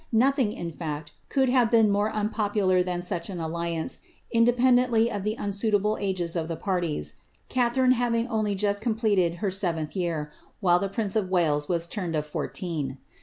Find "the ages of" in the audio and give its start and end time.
5.23-6.47